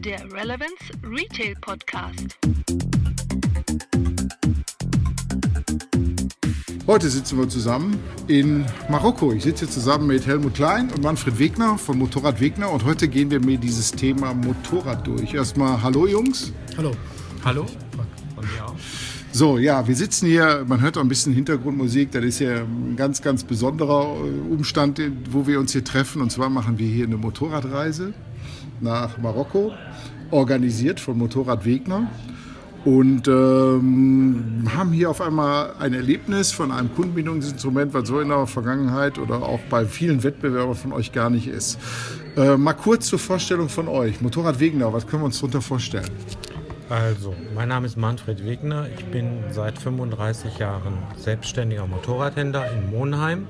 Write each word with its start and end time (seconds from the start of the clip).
der 0.00 0.20
Relevance 0.32 0.84
Retail 1.04 1.54
Podcast. 1.60 2.38
Heute 6.86 7.10
sitzen 7.10 7.38
wir 7.38 7.46
zusammen 7.50 7.98
in 8.26 8.64
Marokko. 8.88 9.32
Ich 9.32 9.42
sitze 9.42 9.68
zusammen 9.68 10.06
mit 10.06 10.26
Helmut 10.26 10.54
Klein 10.54 10.88
und 10.90 11.02
Manfred 11.02 11.38
Wegner 11.38 11.76
von 11.76 11.98
Motorrad 11.98 12.40
Wegner 12.40 12.70
und 12.70 12.84
heute 12.84 13.08
gehen 13.08 13.30
wir 13.30 13.40
mit 13.40 13.62
dieses 13.62 13.90
Thema 13.90 14.32
Motorrad 14.32 15.06
durch. 15.06 15.34
Erstmal 15.34 15.82
Hallo 15.82 16.06
Jungs. 16.06 16.50
Hallo. 16.78 16.92
Hallo. 17.44 17.66
Von 18.34 18.44
mir 18.44 18.64
auch. 18.64 18.76
So, 19.32 19.58
ja, 19.58 19.86
wir 19.86 19.94
sitzen 19.94 20.26
hier, 20.26 20.64
man 20.66 20.80
hört 20.80 20.96
auch 20.96 21.02
ein 21.02 21.08
bisschen 21.08 21.34
Hintergrundmusik, 21.34 22.10
das 22.10 22.24
ist 22.24 22.40
ja 22.40 22.62
ein 22.62 22.96
ganz, 22.96 23.20
ganz 23.20 23.44
besonderer 23.44 24.16
äh, 24.16 24.52
Umstand, 24.52 25.00
wo 25.30 25.46
wir 25.46 25.60
uns 25.60 25.72
hier 25.72 25.84
treffen. 25.84 26.22
Und 26.22 26.32
zwar 26.32 26.48
machen 26.48 26.78
wir 26.78 26.88
hier 26.88 27.04
eine 27.04 27.16
Motorradreise 27.16 28.14
nach 28.80 29.18
Marokko, 29.18 29.72
organisiert 30.30 31.00
von 31.00 31.18
Motorrad 31.18 31.64
Wegner. 31.64 32.08
Und 32.84 33.28
ähm, 33.28 34.66
haben 34.74 34.92
hier 34.92 35.10
auf 35.10 35.20
einmal 35.20 35.74
ein 35.78 35.92
Erlebnis 35.92 36.50
von 36.50 36.72
einem 36.72 36.94
Kundenbindungsinstrument, 36.94 37.92
was 37.92 38.08
so 38.08 38.20
in 38.20 38.30
der 38.30 38.46
Vergangenheit 38.46 39.18
oder 39.18 39.42
auch 39.42 39.60
bei 39.68 39.84
vielen 39.84 40.22
Wettbewerbern 40.22 40.74
von 40.74 40.94
euch 40.94 41.12
gar 41.12 41.28
nicht 41.28 41.46
ist. 41.46 41.78
Äh, 42.38 42.56
mal 42.56 42.72
kurz 42.72 43.08
zur 43.08 43.18
Vorstellung 43.18 43.68
von 43.68 43.86
euch. 43.86 44.22
Motorrad 44.22 44.60
Wegner, 44.60 44.94
was 44.94 45.06
können 45.06 45.22
wir 45.22 45.26
uns 45.26 45.36
darunter 45.36 45.60
vorstellen? 45.60 46.08
Also, 46.88 47.34
mein 47.54 47.68
Name 47.68 47.86
ist 47.86 47.96
Manfred 47.96 48.44
Wegner. 48.44 48.86
Ich 48.96 49.04
bin 49.04 49.44
seit 49.52 49.78
35 49.78 50.58
Jahren 50.58 50.94
selbstständiger 51.18 51.86
Motorradhändler 51.86 52.72
in 52.72 52.90
Monheim 52.90 53.46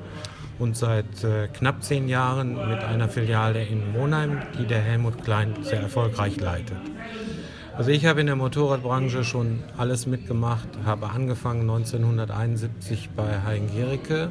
und 0.60 0.76
seit 0.76 1.24
äh, 1.24 1.48
knapp 1.48 1.82
zehn 1.82 2.08
Jahren 2.08 2.54
mit 2.68 2.84
einer 2.84 3.08
Filiale 3.08 3.64
in 3.64 3.92
Monheim, 3.92 4.38
die 4.58 4.66
der 4.66 4.80
Helmut 4.80 5.24
Klein 5.24 5.54
sehr 5.62 5.80
erfolgreich 5.80 6.38
leitet. 6.38 6.78
Also 7.76 7.90
ich 7.90 8.06
habe 8.06 8.20
in 8.20 8.26
der 8.26 8.36
Motorradbranche 8.36 9.24
schon 9.24 9.64
alles 9.76 10.06
mitgemacht, 10.06 10.68
habe 10.84 11.10
angefangen 11.10 11.62
1971 11.62 13.10
bei 13.16 13.40
Hein 13.42 13.68
Gericke, 13.74 14.30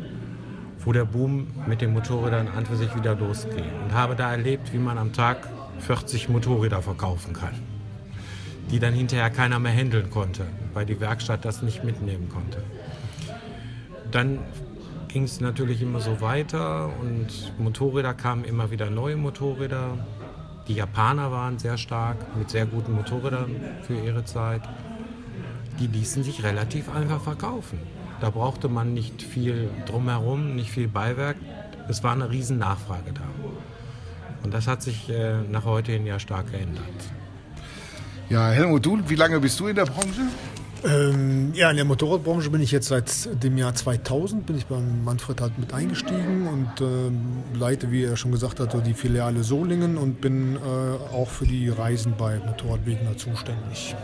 wo 0.86 0.94
der 0.94 1.04
Boom 1.04 1.48
mit 1.68 1.82
den 1.82 1.92
Motorrädern 1.92 2.48
an 2.48 2.66
für 2.66 2.78
sich 2.78 2.96
wieder 2.96 3.16
losging 3.16 3.66
und 3.84 3.94
habe 3.94 4.16
da 4.16 4.32
erlebt, 4.32 4.72
wie 4.72 4.78
man 4.78 4.98
am 4.98 5.12
Tag 5.12 5.50
40 5.80 6.30
Motorräder 6.30 6.82
verkaufen 6.82 7.34
kann 7.34 7.56
die 8.72 8.80
dann 8.80 8.94
hinterher 8.94 9.30
keiner 9.30 9.60
mehr 9.60 9.72
handeln 9.72 10.10
konnte, 10.10 10.46
weil 10.74 10.86
die 10.86 11.00
Werkstatt 11.00 11.44
das 11.46 11.62
nicht 11.62 11.84
mitnehmen 11.84 12.30
konnte. 12.30 12.62
Dann 14.12 14.40
ging 15.10 15.24
es 15.24 15.42
natürlich 15.42 15.82
immer 15.82 16.00
so 16.00 16.22
weiter 16.22 16.90
und 17.02 17.28
Motorräder 17.58 18.14
kamen 18.14 18.46
immer 18.46 18.72
wieder 18.72 18.90
neue 18.90 19.18
Motorräder. 19.18 19.98
Die 20.68 20.76
Japaner 20.76 21.32
waren 21.32 21.58
sehr 21.58 21.78
stark 21.78 22.18
mit 22.38 22.52
sehr 22.52 22.68
guten 22.68 22.94
Motorrädern 22.94 23.56
für 23.82 23.96
ihre 23.96 24.24
Zeit. 24.24 24.62
Die 25.80 25.88
ließen 25.88 26.24
sich 26.24 26.44
relativ 26.44 26.94
einfach 26.94 27.22
verkaufen. 27.22 27.80
Da 28.22 28.30
brauchte 28.30 28.70
man 28.70 28.94
nicht 28.94 29.22
viel 29.22 29.70
drumherum, 29.88 30.56
nicht 30.56 30.70
viel 30.70 30.88
Beiwerk. 30.88 31.38
Es 31.88 32.04
war 32.04 32.14
eine 32.14 32.30
riesen 32.30 32.60
Nachfrage 32.60 33.12
da. 33.14 33.24
Und 34.44 34.54
das 34.54 34.68
hat 34.68 34.84
sich 34.84 35.10
äh, 35.10 35.42
nach 35.50 35.66
heute 35.66 35.92
hin 35.92 36.06
ja 36.06 36.20
stark 36.20 36.52
geändert. 36.52 36.84
Ja, 38.30 38.50
Helmut, 38.50 38.86
du, 38.86 39.00
wie 39.08 39.16
lange 39.16 39.40
bist 39.40 39.60
du 39.60 39.68
in 39.68 39.76
der 39.76 39.86
Branche? 39.86 40.22
Ähm, 40.86 41.52
ja, 41.54 41.70
in 41.70 41.76
der 41.76 41.86
Motorradbranche 41.86 42.50
bin 42.50 42.62
ich 42.62 42.72
jetzt 42.72 42.88
seit 42.88 43.44
dem 43.44 43.58
Jahr 43.58 43.76
2000, 43.76 44.46
bin 44.46 44.58
ich 44.58 44.66
beim 44.66 45.04
Manfred 45.04 45.42
halt 45.42 45.60
mit 45.60 45.74
eingestiegen 45.74 46.48
und 46.48 46.82
ähm, 46.82 47.20
leite, 47.54 47.92
wie 47.92 48.04
er 48.04 48.16
schon 48.16 48.32
gesagt 48.32 48.62
hat, 48.62 48.74
die 48.88 48.94
Filiale 48.94 49.44
Solingen 49.44 49.98
und 49.98 50.22
bin 50.22 50.56
äh, 50.56 51.14
auch 51.14 51.28
für 51.28 51.46
die 51.46 51.68
Reisen 51.68 52.14
bei 52.18 52.40
Motorradwegner 52.46 53.18
zuständig. 53.18 53.96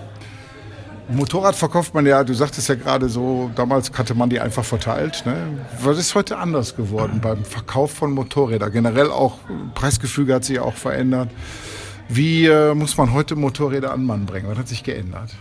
Motorrad 1.08 1.56
verkauft 1.56 1.94
man 1.94 2.06
ja, 2.06 2.24
du 2.24 2.34
sagtest 2.34 2.68
ja 2.68 2.76
gerade 2.76 3.10
so, 3.10 3.52
damals 3.56 3.92
hatte 3.94 4.16
man 4.16 4.30
die 4.30 4.40
einfach 4.40 4.66
verteilt. 4.66 5.24
Ne? 5.26 5.36
Was 5.82 5.98
ist 5.98 6.16
heute 6.16 6.38
anders 6.38 6.76
geworden 6.76 7.20
beim 7.22 7.46
Verkauf 7.46 7.92
von 7.92 8.12
Motorrädern? 8.12 8.72
Generell 8.72 9.12
auch, 9.12 9.38
Preisgefüge 9.76 10.34
hat 10.34 10.44
sich 10.44 10.60
auch 10.60 10.74
verändert. 10.74 11.30
Wie 12.10 12.48
äh, 12.48 12.74
muss 12.74 12.98
man 12.98 13.14
heute 13.14 13.36
Motorräder 13.36 13.94
an 13.94 14.04
Mann 14.04 14.26
bringen? 14.26 14.48
Was 14.50 14.58
hat 14.58 14.68
sich 14.68 14.84
geändert? 14.84 15.32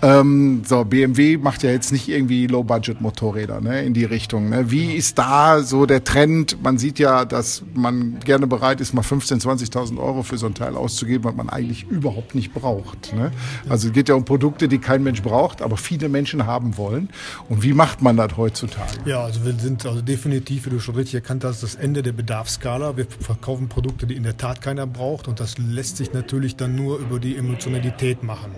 Ähm, 0.01 0.61
so, 0.63 0.85
BMW 0.85 1.37
macht 1.37 1.63
ja 1.63 1.71
jetzt 1.71 1.91
nicht 1.91 2.07
irgendwie 2.07 2.45
Low-Budget-Motorräder 2.45 3.61
ne, 3.61 3.83
in 3.83 3.93
die 3.93 4.05
Richtung. 4.05 4.49
Ne? 4.49 4.69
Wie 4.69 4.93
ist 4.93 5.17
da 5.17 5.63
so 5.63 5.87
der 5.87 6.03
Trend? 6.03 6.61
Man 6.61 6.77
sieht 6.77 6.99
ja, 6.99 7.25
dass 7.25 7.63
man 7.73 8.19
gerne 8.19 8.45
bereit 8.45 8.79
ist, 8.79 8.93
mal 8.93 9.01
15.000, 9.01 9.71
20.000 9.71 9.97
Euro 9.97 10.21
für 10.21 10.37
so 10.37 10.45
ein 10.45 10.53
Teil 10.53 10.75
auszugeben, 10.75 11.23
was 11.23 11.35
man 11.35 11.49
eigentlich 11.49 11.83
überhaupt 11.89 12.35
nicht 12.35 12.53
braucht. 12.53 13.13
Ne? 13.15 13.31
Also 13.69 13.87
es 13.87 13.93
geht 13.93 14.07
ja 14.09 14.15
um 14.15 14.23
Produkte, 14.23 14.67
die 14.67 14.77
kein 14.77 15.01
Mensch 15.01 15.23
braucht, 15.23 15.63
aber 15.63 15.77
viele 15.77 16.09
Menschen 16.09 16.45
haben 16.45 16.77
wollen. 16.77 17.09
Und 17.49 17.63
wie 17.63 17.73
macht 17.73 18.01
man 18.01 18.17
das 18.17 18.37
heutzutage? 18.37 18.91
Ja, 19.05 19.23
also 19.23 19.45
wir 19.45 19.53
sind 19.53 19.83
also 19.85 20.01
definitiv, 20.01 20.67
wie 20.67 20.69
du 20.69 20.79
schon 20.79 20.95
richtig 20.95 21.15
erkannt 21.15 21.43
hast, 21.43 21.63
das 21.63 21.73
Ende 21.73 22.03
der 22.03 22.11
Bedarfsskala. 22.11 22.97
Wir 22.97 23.07
verkaufen 23.19 23.67
Produkte, 23.67 24.05
die 24.05 24.15
in 24.15 24.23
der 24.23 24.37
Tat 24.37 24.61
keiner 24.61 24.85
braucht 24.85 25.27
und 25.27 25.39
das 25.39 25.57
lässt 25.57 25.97
sich 25.97 26.13
natürlich 26.13 26.55
dann 26.55 26.75
nur 26.75 26.99
über 26.99 27.19
die 27.19 27.35
Emotionalität 27.35 28.21
machen. 28.21 28.51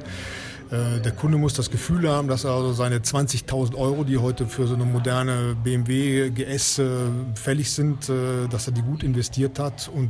Äh, 0.72 1.00
der 1.00 1.12
Kunde 1.14 1.38
muss 1.38 1.54
das 1.54 1.72
Gefühl 1.72 2.08
haben, 2.08 2.28
dass 2.28 2.44
er 2.44 2.52
also 2.52 2.74
seine 2.74 3.00
20.000 3.00 3.76
Euro, 3.76 4.04
die 4.04 4.18
heute 4.18 4.46
für 4.46 4.68
so 4.68 4.76
eine 4.76 4.86
moderne 4.86 5.56
BMW 5.64 6.30
GS 6.30 6.78
äh, 6.78 6.86
fällig 7.34 7.72
sind, 7.72 8.08
äh, 8.08 8.48
dass 8.50 8.68
er 8.68 8.74
die 8.74 8.84
gut 8.84 9.04
investiert 9.04 9.58
hat. 9.60 9.90
Und 9.94 10.10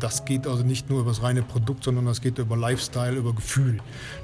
das 0.00 0.24
geht 0.24 0.46
also 0.46 0.62
nicht 0.62 0.90
nur 0.90 1.00
über 1.00 1.10
das 1.10 1.22
reine 1.22 1.42
Produkt, 1.42 1.84
sondern 1.84 2.04
das 2.04 2.20
geht 2.20 2.38
über 2.38 2.56
Lifestyle, 2.56 3.16
über 3.16 3.32
Gefühl. 3.32 3.78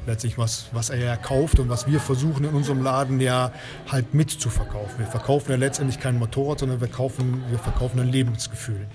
Letztlich, 0.06 0.37
was, 0.37 0.67
was 0.73 0.91
er 0.91 0.99
ja 0.99 1.17
kauft 1.17 1.58
und 1.58 1.69
was 1.69 1.87
wir 1.87 2.00
versuchen 2.00 2.44
in 2.44 2.55
unserem 2.55 2.82
Laden 2.82 3.20
ja 3.20 3.53
halt 3.91 4.14
mitzuverkaufen. 4.14 4.99
Wir 4.99 5.06
verkaufen 5.06 5.53
ja 5.53 5.56
letztendlich 5.56 6.00
kein 6.00 6.19
Motorrad, 6.19 6.58
sondern 6.58 6.81
wir, 6.81 6.88
kaufen, 6.88 7.43
wir 7.50 7.58
verkaufen 7.58 8.00
ein 8.00 8.08
Lebensgefühl. 8.08 8.87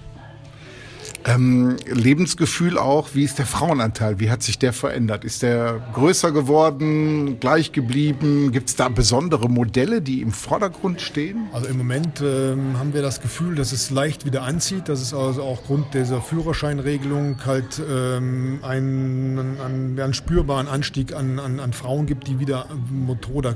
Ähm, 1.26 1.78
Lebensgefühl 1.86 2.78
auch, 2.78 3.10
wie 3.14 3.24
ist 3.24 3.40
der 3.40 3.46
Frauenanteil? 3.46 4.20
Wie 4.20 4.30
hat 4.30 4.44
sich 4.44 4.60
der 4.60 4.74
verändert? 4.74 5.24
Ist 5.24 5.42
der 5.42 5.82
größer 5.94 6.32
geworden, 6.32 7.40
gleich 7.40 7.72
geblieben? 7.72 8.52
Gibt 8.52 8.70
es 8.70 8.76
da 8.76 8.90
besondere 8.90 9.50
Modelle, 9.50 10.02
die 10.02 10.22
im 10.22 10.32
Vordergrund 10.32 11.00
stehen? 11.00 11.48
Also 11.54 11.68
im 11.68 11.78
Moment 11.78 12.22
ähm, 12.22 12.78
haben 12.78 12.94
wir 12.94 13.02
das 13.02 13.22
Gefühl, 13.22 13.56
dass 13.56 13.72
es 13.72 13.90
leicht 13.90 14.26
wieder 14.26 14.44
anzieht, 14.44 14.90
dass 14.90 15.02
es 15.02 15.14
also 15.14 15.44
auch 15.44 15.62
aufgrund 15.62 15.94
dieser 15.94 16.22
Führerscheinregelung 16.22 17.38
halt 17.46 17.80
ähm, 17.88 18.60
einen, 18.64 19.38
einen, 19.38 20.00
einen, 20.00 20.14
spürbaren 20.14 20.68
Anstieg 20.68 21.14
an, 21.14 21.40
an, 21.40 21.60
an 21.60 21.72
Frauen 21.72 22.08
gibt, 22.08 22.28
die 22.28 22.40
wieder 22.40 22.66
Motorräder 22.90 23.56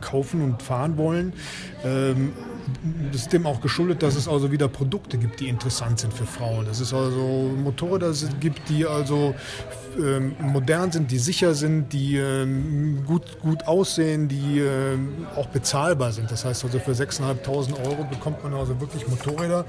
kaufen 0.00 0.42
und 0.42 0.62
fahren 0.62 0.96
wollen. 0.96 1.32
Ähm, 1.84 2.32
das 3.12 3.22
ist 3.22 3.32
dem 3.32 3.46
auch 3.46 3.60
geschuldet, 3.60 4.02
dass 4.02 4.16
es 4.16 4.28
also 4.28 4.52
wieder 4.52 4.68
Produkte 4.68 5.18
gibt, 5.18 5.40
die 5.40 5.48
interessant 5.48 6.00
sind 6.00 6.12
für 6.12 6.26
Frauen. 6.26 6.66
Dass 6.66 6.80
es 6.80 6.92
also 6.92 7.50
Motorräder 7.56 8.12
gibt, 8.40 8.68
die 8.68 8.86
also 8.86 9.34
ähm, 9.98 10.36
modern 10.40 10.92
sind, 10.92 11.10
die 11.10 11.18
sicher 11.18 11.54
sind, 11.54 11.92
die 11.92 12.16
ähm, 12.16 13.04
gut, 13.06 13.40
gut 13.40 13.66
aussehen, 13.66 14.28
die 14.28 14.60
ähm, 14.60 15.26
auch 15.36 15.46
bezahlbar 15.48 16.12
sind. 16.12 16.30
Das 16.30 16.44
heißt 16.44 16.64
also 16.64 16.78
für 16.78 16.92
6.500 16.92 17.86
Euro 17.86 18.04
bekommt 18.04 18.42
man 18.42 18.54
also 18.54 18.80
wirklich 18.80 19.06
Motorräder, 19.08 19.64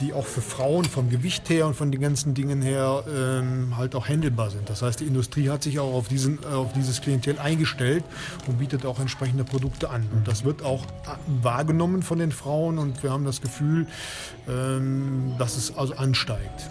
die 0.00 0.12
auch 0.12 0.26
für 0.26 0.40
Frauen 0.40 0.84
vom 0.84 1.10
Gewicht 1.10 1.48
her 1.50 1.66
und 1.66 1.74
von 1.74 1.90
den 1.90 2.00
ganzen 2.00 2.34
Dingen 2.34 2.62
her 2.62 3.04
ähm, 3.08 3.76
halt 3.76 3.94
auch 3.94 4.08
handelbar 4.08 4.50
sind. 4.50 4.68
Das 4.68 4.82
heißt, 4.82 5.00
die 5.00 5.06
Industrie 5.06 5.48
hat 5.50 5.62
sich 5.62 5.78
auch 5.78 5.94
auf, 5.94 6.08
diesen, 6.08 6.38
äh, 6.42 6.54
auf 6.54 6.72
dieses 6.72 7.00
Klientel 7.00 7.38
eingestellt 7.38 8.04
und 8.46 8.58
bietet 8.58 8.86
auch 8.86 9.00
entsprechende 9.00 9.44
Produkte 9.44 9.90
an. 9.90 10.08
Und 10.12 10.28
das 10.28 10.44
wird 10.44 10.62
auch 10.62 10.84
äh, 10.84 11.16
wahrgenommen 11.42 12.02
von 12.02 12.18
den 12.18 12.32
Frauen 12.32 12.78
und 12.78 13.02
wir 13.02 13.10
haben 13.10 13.24
das 13.24 13.40
Gefühl, 13.40 13.86
dass 15.38 15.56
es 15.56 15.76
also 15.76 15.94
ansteigt. 15.94 16.68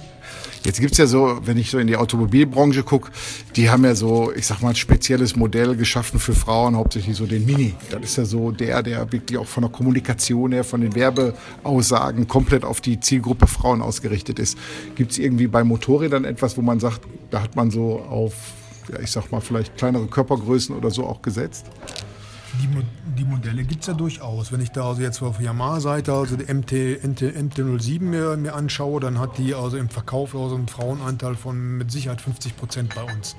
Jetzt 0.64 0.80
gibt's 0.80 1.00
ja 1.00 1.08
so, 1.08 1.40
wenn 1.44 1.58
ich 1.58 1.72
so 1.72 1.80
in 1.80 1.88
die 1.88 1.98
Automobilbranche 1.98 2.84
gucke, 2.84 3.12
die 3.56 3.72
haben 3.72 3.84
ja 3.84 3.96
so, 3.96 4.32
ich 4.32 4.46
sag 4.46 4.62
mal, 4.62 4.70
ein 4.70 4.76
spezielles 4.76 5.36
Modell 5.36 5.76
geschaffen 5.76 6.20
für 6.20 6.34
Frauen, 6.34 6.76
hauptsächlich 6.76 7.18
so 7.18 7.26
den 7.26 7.46
Mini. 7.46 7.74
Das 7.90 8.02
ist 8.02 8.18
ja 8.18 8.26
so 8.26 8.52
der, 8.52 8.84
der 8.84 9.12
wirklich 9.12 9.40
auch 9.40 9.48
von 9.48 9.64
der 9.64 9.72
Kommunikation 9.72 10.52
her, 10.52 10.64
von 10.64 10.82
den 10.82 10.94
Werbeaussagen 10.94 12.28
komplett 12.28 12.64
auf 12.64 12.80
die 12.80 13.00
Zielgruppe 13.00 13.48
Frauen 13.48 13.82
ausgerichtet 13.82 14.38
ist. 14.38 14.56
Gibt's 14.96 15.18
irgendwie 15.18 15.48
bei 15.48 15.64
Motorrädern 15.64 16.26
etwas, 16.26 16.58
wo 16.58 16.62
man 16.62 16.80
sagt, 16.80 17.02
da 17.32 17.42
hat 17.42 17.56
man 17.56 17.72
so 17.72 18.00
auf, 18.00 18.34
ja, 18.92 19.00
ich 19.00 19.10
sag 19.10 19.32
mal, 19.32 19.42
vielleicht 19.42 19.78
kleinere 19.78 20.06
Körpergrößen 20.06 20.76
oder 20.76 20.92
so 20.92 21.08
auch 21.08 21.24
gesetzt? 21.24 21.66
Die, 22.62 22.70
die 23.18 23.26
Modelle 23.26 23.64
gibt 23.64 23.82
es 23.82 23.88
ja 23.88 23.94
durchaus. 23.96 24.52
Wenn 24.52 24.62
ich 24.62 24.70
da 24.70 24.90
also 24.90 25.02
jetzt 25.02 25.20
auf 25.24 25.42
Yamaha-Seite 25.42 26.14
also 26.14 26.38
die 26.38 26.54
MT, 26.54 27.04
NT, 27.04 27.22
NT07 27.24 28.02
mir, 28.02 28.38
mir 28.38 28.54
anschaue, 28.54 29.00
dann 29.00 29.18
hat 29.18 29.40
die 29.40 29.56
also 29.56 29.78
im 29.78 29.90
Verkauf 29.90 30.36
also 30.36 30.56
einen 30.56 30.68
Frauenanteil 30.68 31.34
von 31.34 31.78
mit 31.78 31.92
Sicherheit 31.92 32.22
50 32.22 32.56
Prozent 32.58 32.94
bei 32.94 33.04
uns. 33.04 33.36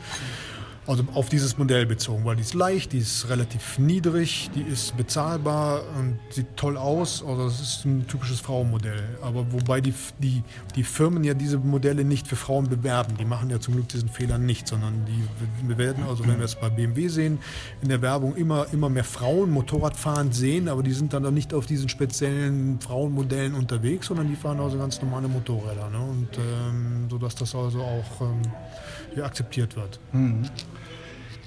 Also 0.84 1.04
auf 1.14 1.28
dieses 1.28 1.58
Modell 1.58 1.86
bezogen, 1.86 2.24
weil 2.24 2.34
die 2.34 2.42
ist 2.42 2.54
leicht, 2.54 2.92
die 2.92 2.98
ist 2.98 3.28
relativ 3.28 3.78
niedrig, 3.78 4.50
die 4.52 4.62
ist 4.62 4.96
bezahlbar 4.96 5.82
und 5.96 6.18
sieht 6.30 6.56
toll 6.56 6.76
aus. 6.76 7.24
Also 7.24 7.44
das 7.44 7.60
ist 7.60 7.84
ein 7.84 8.04
typisches 8.08 8.40
Frauenmodell. 8.40 9.16
Aber 9.22 9.52
wobei 9.52 9.80
die, 9.80 9.94
die, 10.18 10.42
die 10.74 10.82
Firmen 10.82 11.22
ja 11.22 11.34
diese 11.34 11.58
Modelle 11.58 12.04
nicht 12.04 12.26
für 12.26 12.34
Frauen 12.34 12.68
bewerben. 12.68 13.16
Die 13.16 13.24
machen 13.24 13.48
ja 13.48 13.60
zum 13.60 13.74
Glück 13.74 13.88
diesen 13.90 14.08
Fehler 14.08 14.38
nicht, 14.38 14.66
sondern 14.66 15.06
die 15.06 15.78
werden, 15.78 16.02
also 16.08 16.26
wenn 16.26 16.38
wir 16.38 16.46
es 16.46 16.56
bei 16.56 16.68
BMW 16.68 17.06
sehen, 17.06 17.38
in 17.80 17.88
der 17.88 18.02
Werbung 18.02 18.34
immer, 18.34 18.66
immer 18.72 18.88
mehr 18.88 19.04
Frauen 19.04 19.50
Motorradfahren 19.50 20.32
sehen, 20.32 20.68
aber 20.68 20.82
die 20.82 20.92
sind 20.92 21.12
dann 21.12 21.22
noch 21.22 21.30
nicht 21.30 21.54
auf 21.54 21.66
diesen 21.66 21.88
speziellen 21.88 22.80
Frauenmodellen 22.80 23.54
unterwegs, 23.54 24.08
sondern 24.08 24.28
die 24.28 24.36
fahren 24.36 24.58
also 24.58 24.78
ganz 24.78 25.00
normale 25.00 25.28
Motorräder. 25.28 25.90
Ne? 25.90 25.98
Und 26.00 26.28
ähm, 26.38 27.06
sodass 27.08 27.36
das 27.36 27.54
also 27.54 27.82
auch 27.82 28.20
ähm, 28.20 29.22
akzeptiert 29.22 29.76
wird. 29.76 30.00
Mhm. 30.12 30.44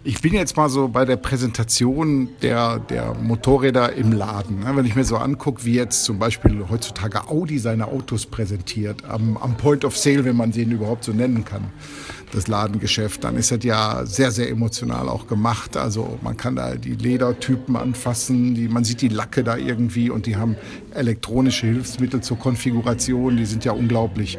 Ich 0.08 0.22
bin 0.22 0.36
jetzt 0.36 0.56
mal 0.56 0.70
so 0.70 0.88
bei 0.88 1.04
der 1.04 1.16
Präsentation 1.16 2.30
der, 2.44 2.78
der 2.78 3.16
Motorräder 3.16 3.94
im 3.94 4.12
Laden. 4.12 4.60
Ne? 4.60 4.72
Wenn 4.76 4.86
ich 4.86 4.96
mir 4.96 5.04
so 5.04 5.18
angucke, 5.18 5.66
wie 5.66 5.74
jetzt 5.74 6.04
zum 6.04 6.20
Beispiel 6.20 6.64
heutzutage 6.70 7.28
Audi 7.28 7.58
seine 7.58 7.88
Autos 7.88 8.28
präsentiert, 8.28 9.04
am, 9.06 9.36
am 9.36 9.58
Point 9.58 9.84
of 9.84 9.98
Sale, 9.98 10.24
wenn 10.24 10.36
man 10.36 10.52
den 10.52 10.70
überhaupt 10.70 11.06
so 11.06 11.12
nennen 11.12 11.44
kann 11.44 11.72
das 12.36 12.48
Ladengeschäft, 12.48 13.24
dann 13.24 13.38
ist 13.38 13.52
das 13.52 13.64
ja 13.64 14.06
sehr, 14.06 14.32
sehr 14.32 14.50
emotional 14.50 15.10
auch 15.10 15.28
gemacht. 15.28 15.78
Also 15.78 16.20
man 16.22 16.38
kann 16.38 16.56
da 16.56 16.76
die 16.76 16.96
Ledertypen 16.96 17.76
anfassen, 17.76 18.56
die, 18.56 18.68
man 18.68 18.84
sieht 18.84 19.02
die 19.02 19.08
Lacke 19.08 19.44
da 19.44 19.58
irgendwie 19.58 20.10
und 20.10 20.26
die 20.26 20.36
haben 20.36 20.56
elektronische 20.94 21.68
Hilfsmittel 21.68 22.22
zur 22.22 22.38
Konfiguration, 22.38 23.38
die 23.38 23.46
sind 23.46 23.66
ja 23.66 23.72
unglaublich. 23.72 24.38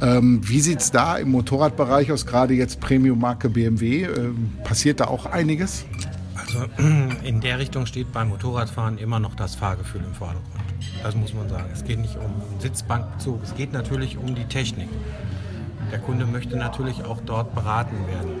Ähm, 0.00 0.40
wie 0.44 0.60
sieht 0.60 0.80
es 0.80 0.90
da 0.90 1.16
im 1.16 1.30
Motorradbereich 1.30 2.12
aus, 2.12 2.26
gerade 2.26 2.54
jetzt 2.54 2.80
Premium-Marke 2.80 3.48
BMW? 3.48 4.04
Ähm, 4.04 4.52
passiert 4.64 5.00
da 5.00 5.06
auch 5.06 5.26
einiges? 5.26 5.84
Also 6.36 6.64
in 7.24 7.40
der 7.40 7.58
Richtung 7.58 7.86
steht 7.86 8.12
beim 8.12 8.28
Motorradfahren 8.28 8.98
immer 8.98 9.18
noch 9.18 9.34
das 9.34 9.54
Fahrgefühl 9.54 10.02
im 10.04 10.14
Vordergrund. 10.14 10.64
Das 11.02 11.14
muss 11.14 11.34
man 11.34 11.48
sagen. 11.48 11.68
Es 11.72 11.84
geht 11.84 11.98
nicht 11.98 12.16
um 12.16 12.60
Sitzbankbezug, 12.60 13.42
es 13.42 13.54
geht 13.54 13.72
natürlich 13.72 14.16
um 14.16 14.34
die 14.34 14.44
Technik. 14.44 14.88
Der 15.94 16.00
Kunde 16.00 16.26
möchte 16.26 16.56
natürlich 16.56 17.04
auch 17.04 17.20
dort 17.24 17.54
beraten 17.54 17.94
werden. 18.08 18.32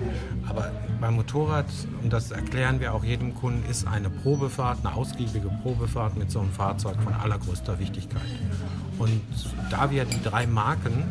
Aber 0.48 0.72
beim 1.00 1.14
Motorrad, 1.14 1.66
und 2.02 2.12
das 2.12 2.32
erklären 2.32 2.80
wir 2.80 2.92
auch 2.92 3.04
jedem 3.04 3.32
Kunden, 3.32 3.64
ist 3.70 3.86
eine 3.86 4.10
Probefahrt, 4.10 4.78
eine 4.84 4.92
ausgiebige 4.96 5.48
Probefahrt 5.62 6.16
mit 6.16 6.32
so 6.32 6.40
einem 6.40 6.50
Fahrzeug 6.50 6.96
von 7.00 7.14
allergrößter 7.14 7.78
Wichtigkeit. 7.78 8.24
Und 8.98 9.22
da 9.70 9.92
wir 9.92 10.04
die 10.04 10.20
drei 10.20 10.48
Marken 10.48 11.04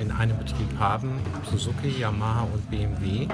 in 0.00 0.12
einem 0.12 0.38
Betrieb 0.38 0.78
haben, 0.78 1.18
Suzuki, 1.50 1.88
Yamaha 1.98 2.42
und 2.42 2.70
BMW, 2.70 3.26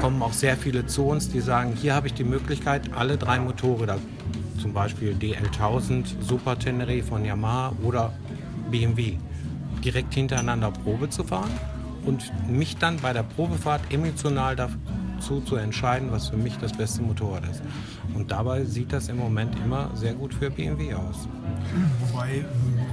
kommen 0.00 0.22
auch 0.22 0.32
sehr 0.32 0.56
viele 0.56 0.86
zu 0.86 1.04
uns, 1.04 1.28
die 1.28 1.40
sagen, 1.40 1.74
hier 1.76 1.94
habe 1.94 2.06
ich 2.06 2.14
die 2.14 2.24
Möglichkeit, 2.24 2.94
alle 2.96 3.18
drei 3.18 3.40
Motorräder, 3.40 3.98
zum 4.58 4.72
Beispiel 4.72 5.14
DL1000, 5.20 6.22
Super 6.22 6.58
Tenere 6.58 7.02
von 7.02 7.26
Yamaha 7.26 7.74
oder 7.82 8.14
BMW, 8.70 9.18
direkt 9.84 10.14
hintereinander 10.14 10.70
Probe 10.70 11.10
zu 11.10 11.24
fahren 11.24 11.50
und 12.04 12.32
mich 12.48 12.76
dann 12.76 12.96
bei 12.98 13.12
der 13.12 13.22
Probefahrt 13.22 13.80
emotional 13.90 14.56
dazu 14.56 15.40
zu 15.40 15.56
entscheiden, 15.56 16.10
was 16.10 16.28
für 16.28 16.36
mich 16.36 16.56
das 16.58 16.72
beste 16.72 17.02
Motorrad 17.02 17.44
ist. 17.50 17.62
Und 18.14 18.30
dabei 18.30 18.64
sieht 18.64 18.92
das 18.92 19.08
im 19.08 19.16
Moment 19.16 19.54
immer 19.64 19.90
sehr 19.94 20.14
gut 20.14 20.34
für 20.34 20.50
BMW 20.50 20.94
aus. 20.94 21.28
Wobei, 22.00 22.44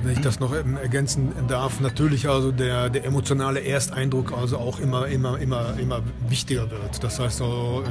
wenn 0.03 0.13
ich 0.13 0.21
das 0.21 0.39
noch 0.39 0.53
ergänzen 0.53 1.31
darf, 1.47 1.79
natürlich 1.79 2.29
also 2.29 2.51
der, 2.51 2.89
der 2.89 3.05
emotionale 3.05 3.63
Ersteindruck 3.63 4.33
also 4.33 4.57
auch 4.57 4.79
immer, 4.79 5.07
immer, 5.07 5.39
immer, 5.39 5.77
immer 5.79 6.01
wichtiger 6.27 6.69
wird. 6.69 7.03
Das 7.03 7.19
heißt, 7.19 7.41
also, 7.41 7.83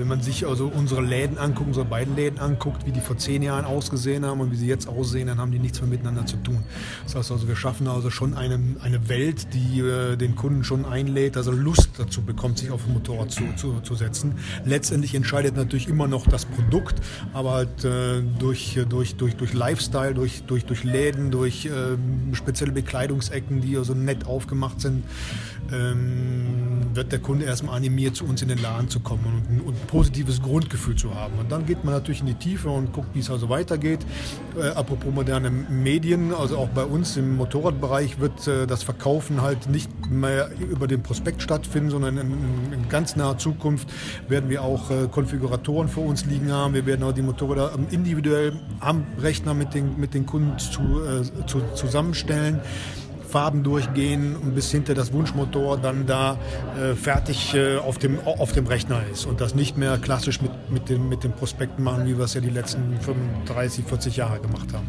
wenn 0.00 0.08
man 0.08 0.22
sich 0.22 0.46
also 0.46 0.66
unsere 0.66 1.02
Läden 1.02 1.36
anguckt, 1.36 1.68
unsere 1.68 1.84
beiden 1.84 2.16
Läden 2.16 2.38
anguckt, 2.38 2.86
wie 2.86 2.90
die 2.90 3.00
vor 3.00 3.18
zehn 3.18 3.42
Jahren 3.42 3.66
ausgesehen 3.66 4.24
haben 4.24 4.40
und 4.40 4.50
wie 4.50 4.56
sie 4.56 4.66
jetzt 4.66 4.88
aussehen, 4.88 5.26
dann 5.26 5.38
haben 5.38 5.52
die 5.52 5.58
nichts 5.58 5.78
mehr 5.82 5.90
miteinander 5.90 6.24
zu 6.24 6.38
tun. 6.38 6.62
Das 7.04 7.14
heißt 7.14 7.30
also, 7.30 7.46
wir 7.46 7.54
schaffen 7.54 7.86
also 7.86 8.10
schon 8.10 8.32
eine, 8.32 8.58
eine 8.80 9.10
Welt, 9.10 9.52
die 9.52 9.80
äh, 9.80 10.16
den 10.16 10.36
Kunden 10.36 10.64
schon 10.64 10.86
einlädt, 10.86 11.36
also 11.36 11.52
Lust 11.52 11.90
dazu 11.98 12.22
bekommt, 12.22 12.58
sich 12.58 12.70
auf 12.70 12.86
ein 12.86 12.94
Motorrad 12.94 13.30
zu, 13.30 13.44
zu, 13.56 13.80
zu 13.82 13.94
setzen. 13.94 14.36
Letztendlich 14.64 15.14
entscheidet 15.14 15.54
natürlich 15.54 15.86
immer 15.86 16.08
noch 16.08 16.26
das 16.26 16.46
Produkt, 16.46 16.94
aber 17.34 17.52
halt 17.52 17.84
äh, 17.84 18.22
durch, 18.38 18.80
durch, 18.88 19.16
durch, 19.16 19.36
durch 19.36 19.52
Lifestyle, 19.52 20.14
durch, 20.14 20.44
durch, 20.44 20.64
durch 20.64 20.82
Läden, 20.82 21.30
durch 21.30 21.66
äh, 21.66 21.70
spezielle 22.32 22.72
Bekleidungsecken, 22.72 23.60
die 23.60 23.76
also 23.76 23.92
nett 23.92 24.26
aufgemacht 24.26 24.80
sind, 24.80 25.04
ähm, 25.72 26.94
wird 26.94 27.12
der 27.12 27.18
Kunde 27.18 27.44
erstmal 27.44 27.76
animiert, 27.76 28.16
zu 28.16 28.24
uns 28.24 28.42
in 28.42 28.48
den 28.48 28.60
Laden 28.60 28.88
zu 28.88 29.00
kommen 29.00 29.44
und, 29.48 29.60
und, 29.60 29.86
positives 29.90 30.40
Grundgefühl 30.40 30.94
zu 30.94 31.14
haben. 31.14 31.34
Und 31.40 31.50
dann 31.50 31.66
geht 31.66 31.84
man 31.84 31.92
natürlich 31.92 32.20
in 32.20 32.26
die 32.26 32.34
Tiefe 32.34 32.68
und 32.68 32.92
guckt, 32.92 33.08
wie 33.12 33.18
es 33.18 33.28
also 33.28 33.48
weitergeht. 33.48 33.98
Äh, 34.56 34.68
apropos 34.68 35.12
moderne 35.12 35.50
Medien, 35.50 36.32
also 36.32 36.58
auch 36.58 36.68
bei 36.68 36.84
uns 36.84 37.16
im 37.16 37.36
Motorradbereich 37.36 38.20
wird 38.20 38.46
äh, 38.46 38.68
das 38.68 38.84
Verkaufen 38.84 39.42
halt 39.42 39.68
nicht 39.68 39.90
mehr 40.08 40.50
über 40.58 40.86
den 40.86 41.02
Prospekt 41.02 41.42
stattfinden, 41.42 41.90
sondern 41.90 42.18
in, 42.18 42.30
in 42.72 42.88
ganz 42.88 43.16
naher 43.16 43.38
Zukunft 43.38 43.88
werden 44.28 44.48
wir 44.48 44.62
auch 44.62 44.90
äh, 44.90 45.08
Konfiguratoren 45.10 45.88
vor 45.88 46.04
uns 46.04 46.24
liegen 46.24 46.52
haben. 46.52 46.74
Wir 46.74 46.86
werden 46.86 47.02
auch 47.02 47.12
die 47.12 47.22
Motorräder 47.22 47.72
individuell 47.90 48.52
am 48.78 49.04
Rechner 49.20 49.54
mit 49.54 49.74
den, 49.74 49.98
mit 49.98 50.14
den 50.14 50.24
Kunden 50.24 50.56
zu, 50.58 50.82
äh, 51.02 51.46
zu, 51.46 51.62
zusammenstellen. 51.74 52.60
Farben 53.30 53.62
durchgehen 53.62 54.36
und 54.36 54.54
bis 54.54 54.70
hinter 54.70 54.94
das 54.94 55.12
Wunschmotor 55.12 55.78
dann 55.78 56.06
da 56.06 56.36
äh, 56.78 56.94
fertig 56.94 57.54
äh, 57.54 57.78
auf, 57.78 57.98
dem, 57.98 58.18
auf 58.26 58.52
dem 58.52 58.66
Rechner 58.66 59.00
ist 59.12 59.26
und 59.26 59.40
das 59.40 59.54
nicht 59.54 59.76
mehr 59.76 59.98
klassisch 59.98 60.42
mit, 60.42 60.50
mit, 60.70 60.88
den, 60.88 61.08
mit 61.08 61.24
den 61.24 61.32
Prospekten 61.32 61.84
machen, 61.84 62.06
wie 62.06 62.16
wir 62.16 62.24
es 62.24 62.34
ja 62.34 62.40
die 62.40 62.50
letzten 62.50 62.98
35, 63.00 63.84
40 63.84 64.16
Jahre 64.16 64.40
gemacht 64.40 64.72
haben. 64.72 64.86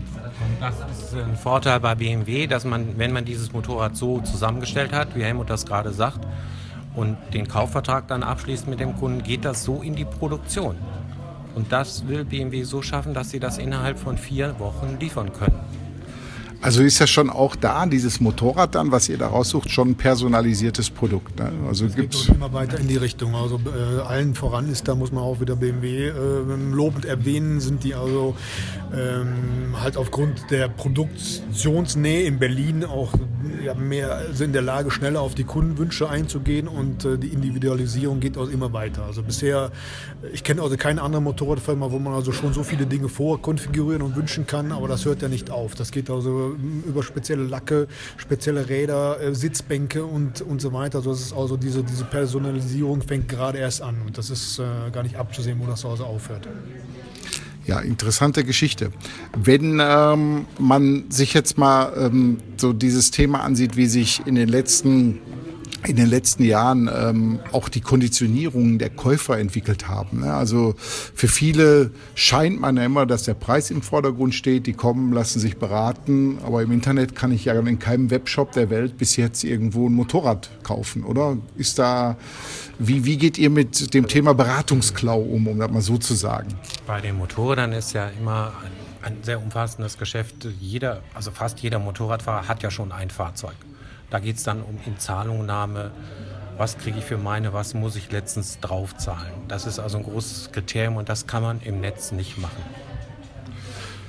Das 0.60 0.76
ist 0.76 1.14
ein 1.14 1.36
Vorteil 1.36 1.80
bei 1.80 1.96
BMW, 1.96 2.48
dass 2.48 2.66
man, 2.66 2.98
wenn 2.98 3.14
man 3.14 3.26
dieses 3.26 3.54
Motorrad 3.54 3.96
so 3.96 4.20
zusammengestellt 4.22 4.92
hat, 4.92 5.16
wie 5.16 5.24
Helmut 5.24 5.50
das 5.50 5.66
gerade 5.66 5.92
sagt, 5.92 6.20
und 6.96 7.18
den 7.34 7.48
Kaufvertrag 7.48 8.08
dann 8.08 8.24
abschließt 8.24 8.68
mit 8.68 8.80
dem 8.80 8.98
Kunden, 8.98 9.24
geht 9.24 9.46
das 9.46 9.64
so 9.64 9.82
in 9.82 9.96
die 9.96 10.06
Produktion. 10.06 10.76
Und 11.56 11.72
das 11.72 12.08
will 12.08 12.26
BMW 12.26 12.64
so 12.64 12.82
schaffen, 12.82 13.14
dass 13.14 13.30
sie 13.30 13.40
das 13.40 13.58
innerhalb 13.58 14.00
von 14.00 14.18
vier 14.18 14.60
Wochen 14.60 14.98
liefern 15.00 15.32
können. 15.34 15.60
Also 16.62 16.84
ist 16.84 17.00
ja 17.00 17.08
schon 17.08 17.32
auch 17.32 17.56
da, 17.56 17.86
dieses 17.88 18.20
Motorrad 18.20 18.76
dann, 18.76 18.92
was 18.92 19.10
ihr 19.10 19.18
da 19.18 19.28
raussucht, 19.28 19.72
schon 19.72 19.90
ein 19.90 19.96
personalisiertes 19.96 20.92
Produkt. 20.92 21.40
Ne? 21.40 21.52
Also 21.68 21.86
es 21.86 21.96
geht 21.96 22.30
immer 22.30 22.54
weiter 22.54 22.80
in 22.80 22.88
die 22.88 22.98
Richtung. 22.98 23.34
Also 23.34 23.60
äh, 23.66 24.02
allen 24.02 24.36
voran 24.36 24.70
ist, 24.70 24.88
da 24.88 24.94
muss 24.94 25.12
man 25.12 25.24
auch 25.24 25.40
wieder 25.40 25.56
BMW 25.56 26.10
äh, 26.10 26.14
lobend 26.72 27.06
erwähnen, 27.06 27.60
sind 27.60 27.84
die 27.84 27.96
also 27.96 28.36
ähm, 28.94 29.76
halt 29.82 29.98
aufgrund 29.98 30.52
der 30.52 30.68
Produktionsnähe 30.68 32.24
in 32.24 32.38
Berlin 32.38 32.86
auch 32.86 33.14
ja, 33.64 33.74
mehr 33.74 34.34
sind 34.34 34.52
in 34.52 34.54
der 34.54 34.62
Lage, 34.62 34.92
schneller 34.92 35.22
auf 35.22 35.36
die 35.36 35.44
Kundenwünsche 35.44 36.10
einzugehen 36.10 36.68
und 36.68 37.06
äh, 37.06 37.18
die 37.18 37.30
Individualisierung 37.30 38.20
geht 38.20 38.38
auch 38.38 38.50
immer 38.50 38.74
weiter. 38.74 39.06
Also 39.06 39.24
bisher, 39.24 39.72
ich 40.34 40.44
kenne 40.44 40.62
also 40.62 40.78
keine 40.78 41.02
andere 41.02 41.22
Motorradfirma, 41.22 41.92
wo 41.92 42.00
man 42.00 42.14
also 42.14 42.32
schon 42.32 42.54
so 42.54 42.64
viele 42.64 42.86
Dinge 42.86 43.10
vorkonfigurieren 43.10 44.02
und 44.02 44.16
wünschen 44.16 44.46
kann, 44.48 44.72
aber 44.72 44.88
das 44.88 45.06
hört 45.06 45.22
ja 45.22 45.28
nicht 45.28 45.52
auf. 45.52 45.76
Das 45.76 45.92
geht 45.92 46.10
also 46.10 46.51
über 46.52 47.04
spezielle 47.04 47.44
Lacke, 47.44 47.88
spezielle 48.18 48.70
Räder, 48.70 49.20
äh, 49.22 49.36
Sitzbänke 49.36 50.06
und, 50.06 50.42
und 50.42 50.62
so 50.62 50.74
weiter. 50.74 51.02
Das 51.02 51.22
ist 51.22 51.34
also 51.34 51.58
diese, 51.58 51.84
diese 51.84 52.06
Personalisierung 52.06 53.02
fängt 53.02 53.30
gerade 53.30 53.58
erst 53.58 53.82
an 53.82 53.96
und 54.06 54.18
das 54.18 54.30
ist 54.30 54.60
äh, 54.60 54.92
gar 54.92 55.04
nicht 55.04 55.16
abzusehen, 55.16 55.60
wo 55.60 55.66
das 55.66 55.86
also 55.86 56.06
aufhört. 56.06 56.48
Ja, 57.66 57.80
interessante 57.80 58.44
Geschichte. 58.44 58.92
Wenn 59.38 59.80
ähm, 59.82 60.46
man 60.58 61.06
sich 61.10 61.34
jetzt 61.34 61.58
mal 61.58 61.94
ähm, 61.96 62.38
so 62.58 62.74
dieses 62.74 63.12
Thema 63.12 63.42
ansieht, 63.44 63.78
wie 63.78 63.86
sich 63.86 64.26
in 64.26 64.36
den 64.36 64.50
letzten 64.50 65.20
in 65.88 65.96
den 65.96 66.08
letzten 66.08 66.44
Jahren 66.44 66.90
ähm, 66.94 67.40
auch 67.52 67.70
die 67.70 67.82
Konditionierungen 67.82 68.78
der 68.78 68.90
Käufer 68.90 69.38
entwickelt 69.38 69.88
haben. 69.88 70.22
Ne? 70.22 70.34
Also 70.34 70.76
für 70.78 71.28
viele 71.28 71.92
scheint 72.16 72.60
man 72.60 72.78
ja 72.78 72.86
immer, 72.86 73.06
dass 73.06 73.24
der 73.24 73.34
Preis 73.34 73.72
im 73.72 73.82
Vordergrund 73.82 74.36
steht. 74.36 74.68
Die 74.68 74.74
kommen, 74.74 75.14
lassen 75.14 75.40
sich 75.40 75.58
beraten. 75.58 76.38
Aber 76.44 76.62
im 76.62 76.72
Internet 76.72 77.16
kann 77.16 77.32
ich 77.32 77.46
ja 77.46 77.54
in 77.60 77.80
keinem 77.80 78.10
Webshop 78.12 78.52
der 78.52 78.70
Welt 78.70 78.98
bis 78.98 79.16
jetzt 79.16 79.44
irgendwo 79.44 79.88
ein 79.90 79.94
Motorrad 79.94 80.50
kaufen, 80.64 81.04
oder? 81.04 81.38
Ist 81.56 81.80
da 81.80 82.18
wie, 82.84 83.06
wie 83.06 83.18
geht 83.18 83.38
ihr 83.38 83.52
mit 83.52 83.94
dem 83.94 84.08
Thema 84.08 84.34
Beratungsklau 84.34 85.20
um, 85.20 85.46
um 85.48 85.60
das 85.60 85.70
mal 85.70 85.82
so 85.82 86.00
zu 86.00 86.16
sagen? 86.16 86.50
Bei 86.88 87.00
den 87.00 87.16
Motorrädern 87.16 87.74
ist 87.74 87.94
ja 87.94 88.08
immer 88.08 88.54
ein, 89.04 89.14
ein 89.14 89.24
sehr 89.24 89.40
umfassendes 89.40 90.00
Geschäft. 90.00 90.48
Jeder, 90.60 91.04
also 91.14 91.30
fast 91.30 91.60
jeder 91.60 91.78
Motorradfahrer 91.78 92.48
hat 92.48 92.64
ja 92.64 92.72
schon 92.72 92.92
ein 92.92 93.12
Fahrzeug. 93.12 93.54
Da 94.12 94.20
geht 94.20 94.36
es 94.36 94.44
dann 94.44 94.62
um 94.62 94.78
Inzahlungnahme. 94.86 95.92
Was 96.58 96.78
kriege 96.78 97.00
ich 97.00 97.06
für 97.06 97.18
meine, 97.18 97.54
was 97.54 97.74
muss 97.74 97.96
ich 97.96 98.12
letztens 98.12 98.60
draufzahlen? 98.60 99.32
Das 99.48 99.66
ist 99.66 99.80
also 99.80 99.98
ein 99.98 100.04
großes 100.04 100.52
Kriterium 100.52 100.98
und 100.98 101.10
das 101.10 101.26
kann 101.26 101.42
man 101.42 101.62
im 101.62 101.80
Netz 101.80 102.12
nicht 102.12 102.38
machen. 102.38 102.62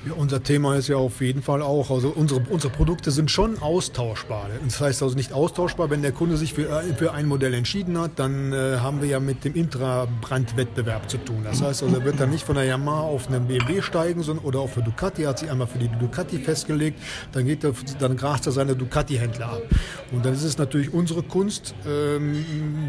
Ja, 0.05 0.15
unser 0.15 0.43
Thema 0.43 0.75
ist 0.75 0.89
ja 0.89 0.97
auf 0.97 1.21
jeden 1.21 1.43
Fall 1.43 1.63
auch, 1.63 1.89
also 1.93 2.09
unsere, 2.09 2.43
unsere 2.51 2.73
Produkte 2.73 3.13
sind 3.13 3.31
schon 3.31 3.63
austauschbar. 3.63 4.49
Das 4.65 4.81
heißt 4.81 5.01
also 5.01 5.15
nicht 5.15 5.33
austauschbar, 5.33 5.91
wenn 5.91 6.03
der 6.03 6.11
Kunde 6.11 6.37
sich 6.37 6.55
für, 6.55 6.83
für 6.97 7.13
ein 7.13 7.27
Modell 7.27 7.55
entschieden 7.55 7.97
hat, 7.97 8.19
dann 8.19 8.53
äh, 8.53 8.79
haben 8.79 9.01
wir 9.01 9.09
ja 9.09 9.21
mit 9.21 9.45
dem 9.45 9.55
Intrabrandwettbewerb 9.55 11.09
zu 11.09 11.19
tun. 11.19 11.43
Das 11.45 11.63
heißt 11.63 11.85
also, 11.85 11.95
er 11.95 12.05
wird 12.05 12.19
dann 12.19 12.31
nicht 12.31 12.45
von 12.45 12.57
der 12.57 12.65
Yamaha 12.65 13.03
auf 13.03 13.29
einen 13.29 13.47
BMW 13.47 13.81
steigen 13.81 14.25
sondern, 14.25 14.45
oder 14.45 14.59
auf 14.59 14.77
eine 14.77 14.85
Ducati, 14.85 15.23
er 15.23 15.29
hat 15.29 15.39
sich 15.39 15.49
einmal 15.49 15.69
für 15.69 15.79
die 15.79 15.89
Ducati 15.89 16.39
festgelegt, 16.39 16.99
dann, 17.31 17.47
geht 17.47 17.63
er, 17.63 17.73
dann 18.01 18.17
grast 18.17 18.47
er 18.47 18.53
seine 18.53 18.75
Ducati-Händler 18.75 19.51
ab. 19.51 19.63
Und 20.11 20.27
dann 20.27 20.35
ist 20.35 20.43
es 20.43 20.59
natürlich 20.59 20.93
unsere 20.93 21.23
Kunst, 21.23 21.77
ähm, 21.87 22.45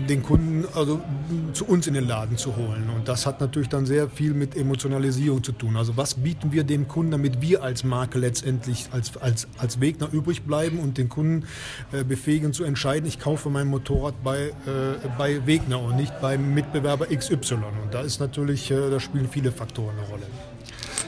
den 0.10 0.24
Kunden 0.24 0.66
also 0.74 1.00
zu 1.54 1.66
uns 1.66 1.86
in 1.86 1.94
den 1.94 2.08
Laden 2.08 2.38
zu 2.38 2.56
holen. 2.56 2.90
Und 2.96 3.08
das 3.08 3.28
hat 3.28 3.40
natürlich 3.40 3.70
dann 3.70 3.86
sehr 3.86 4.10
viel 4.10 4.34
mit 4.34 4.58
Emotionalisierung 4.58 5.44
zu 5.44 5.52
tun. 5.52 5.78
Also 5.78 5.96
was 5.96 6.16
bieten 6.16 6.52
wir 6.52 6.64
dem 6.64 6.88
Kunden? 6.88 7.03
Kunden, 7.04 7.12
damit 7.12 7.42
wir 7.42 7.64
als 7.64 7.84
Marke 7.84 8.18
letztendlich 8.18 8.88
als, 8.92 9.18
als, 9.18 9.48
als 9.58 9.82
Wegner 9.82 10.08
übrig 10.12 10.44
bleiben 10.44 10.80
und 10.80 10.98
den 10.98 11.10
Kunden 11.10 11.46
äh, 11.92 12.04
befähigen 12.04 12.54
zu 12.54 12.64
entscheiden, 12.64 13.08
ich 13.08 13.20
kaufe 13.20 13.50
mein 13.50 13.68
Motorrad 13.68 14.24
bei, 14.24 14.48
äh, 14.48 14.52
bei 15.18 15.46
Wegner 15.46 15.82
und 15.82 15.98
nicht 15.98 16.14
beim 16.22 16.54
Mitbewerber 16.54 17.08
XY. 17.08 17.56
Und 17.56 17.94
da 17.94 18.02
ist 18.02 18.20
natürlich, 18.20 18.72
äh, 18.72 18.90
da 18.90 19.00
spielen 19.00 19.28
viele 19.30 19.52
Faktoren 19.52 19.96
eine 19.98 20.08
Rolle. 20.08 20.24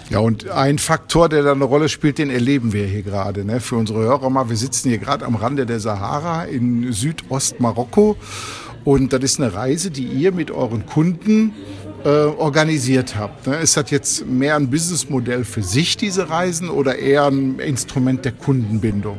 Ja, 0.09 0.19
und 0.19 0.49
ein 0.49 0.77
Faktor, 0.77 1.29
der 1.29 1.43
da 1.43 1.53
eine 1.53 1.63
Rolle 1.63 1.89
spielt, 1.89 2.17
den 2.17 2.29
erleben 2.29 2.73
wir 2.73 2.85
hier 2.85 3.01
gerade. 3.01 3.45
Ne? 3.45 3.59
Für 3.59 3.75
unsere 3.75 3.99
Hörer 3.99 4.29
mal, 4.29 4.49
wir 4.49 4.57
sitzen 4.57 4.89
hier 4.89 4.99
gerade 4.99 5.25
am 5.25 5.35
Rande 5.35 5.65
der 5.65 5.79
Sahara 5.79 6.43
in 6.43 6.91
Südostmarokko. 6.91 8.17
Und 8.83 9.13
das 9.13 9.23
ist 9.23 9.39
eine 9.39 9.53
Reise, 9.53 9.89
die 9.89 10.03
ihr 10.05 10.31
mit 10.31 10.51
euren 10.51 10.85
Kunden 10.85 11.53
äh, 12.05 12.07
organisiert 12.07 13.15
habt. 13.15 13.47
Ne? 13.47 13.57
Ist 13.57 13.75
das 13.77 13.89
jetzt 13.89 14.27
mehr 14.27 14.55
ein 14.55 14.69
Businessmodell 14.69 15.43
für 15.43 15.63
sich, 15.63 15.97
diese 15.97 16.29
Reisen, 16.29 16.69
oder 16.69 17.00
eher 17.00 17.25
ein 17.25 17.57
Instrument 17.57 18.24
der 18.24 18.31
Kundenbindung? 18.31 19.17